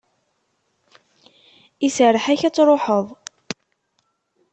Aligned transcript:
Iserreḥ-ak 1.87 2.41
ad 2.47 2.53
truḥeḍ. 2.55 3.07